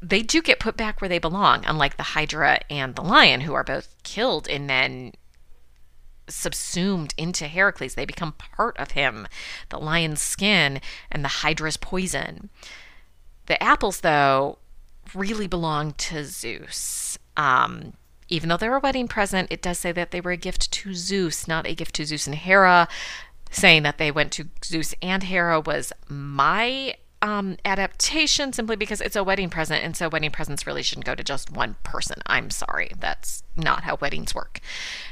they 0.00 0.22
do 0.22 0.42
get 0.42 0.60
put 0.60 0.76
back 0.76 1.00
where 1.00 1.08
they 1.08 1.18
belong, 1.18 1.64
unlike 1.66 1.96
the 1.96 2.02
Hydra 2.02 2.60
and 2.68 2.94
the 2.94 3.02
lion, 3.02 3.42
who 3.42 3.54
are 3.54 3.64
both 3.64 3.94
killed 4.02 4.48
and 4.48 4.68
then 4.68 5.12
subsumed 6.28 7.14
into 7.16 7.46
Heracles. 7.46 7.94
They 7.94 8.04
become 8.04 8.32
part 8.32 8.76
of 8.78 8.92
him. 8.92 9.26
The 9.68 9.78
lion's 9.78 10.20
skin 10.20 10.80
and 11.10 11.24
the 11.24 11.28
Hydra's 11.28 11.76
poison. 11.76 12.50
The 13.46 13.62
apples, 13.62 14.00
though, 14.00 14.58
really 15.14 15.46
belong 15.46 15.92
to 15.92 16.24
Zeus. 16.24 17.18
Um, 17.36 17.94
even 18.28 18.48
though 18.48 18.56
they're 18.56 18.76
a 18.76 18.80
wedding 18.80 19.08
present, 19.08 19.48
it 19.50 19.62
does 19.62 19.78
say 19.78 19.92
that 19.92 20.10
they 20.10 20.20
were 20.20 20.32
a 20.32 20.36
gift 20.36 20.70
to 20.72 20.94
Zeus, 20.94 21.46
not 21.46 21.66
a 21.66 21.74
gift 21.74 21.94
to 21.96 22.06
Zeus 22.06 22.26
and 22.26 22.36
Hera 22.36 22.88
saying 23.54 23.82
that 23.84 23.98
they 23.98 24.10
went 24.10 24.32
to 24.32 24.48
Zeus 24.64 24.94
and 25.00 25.22
Hera 25.22 25.60
was 25.60 25.92
my 26.08 26.96
um, 27.22 27.56
adaptation 27.64 28.52
simply 28.52 28.76
because 28.76 29.00
it's 29.00 29.16
a 29.16 29.24
wedding 29.24 29.48
present, 29.48 29.82
and 29.82 29.96
so 29.96 30.08
wedding 30.08 30.30
presents 30.30 30.66
really 30.66 30.82
shouldn't 30.82 31.06
go 31.06 31.14
to 31.14 31.24
just 31.24 31.50
one 31.50 31.76
person. 31.82 32.20
I'm 32.26 32.50
sorry, 32.50 32.92
that's 32.98 33.42
not 33.56 33.84
how 33.84 33.96
weddings 33.96 34.34
work. 34.34 34.60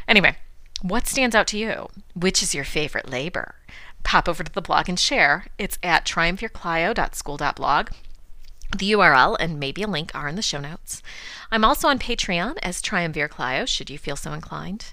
Anyway, 0.07 0.37
what 0.83 1.07
stands 1.07 1.35
out 1.35 1.47
to 1.49 1.59
you? 1.59 1.89
Which 2.15 2.43
is 2.43 2.55
your 2.55 2.65
favorite 2.65 3.09
labor? 3.09 3.55
Pop 4.03 4.29
over 4.29 4.45
to 4.45 4.53
the 4.53 4.61
blog 4.61 4.89
and 4.89 4.99
share. 4.99 5.47
It's 5.57 5.79
at 5.83 6.05
triumvirclio.school.blog. 6.05 7.91
The 8.77 8.93
URL 8.93 9.37
and 9.39 9.61
maybe 9.61 9.83
a 9.83 9.87
link 9.87 10.11
are 10.15 10.29
in 10.29 10.35
the 10.35 10.43
show 10.43 10.61
notes. 10.61 11.03
I'm 11.51 11.65
also 11.65 11.89
on 11.89 11.99
Patreon 11.99 12.59
as 12.63 12.83
Triumvir 12.83 13.29
Clio, 13.29 13.65
should 13.65 13.91
you 13.91 13.99
feel 13.99 14.17
so 14.17 14.33
inclined. 14.33 14.93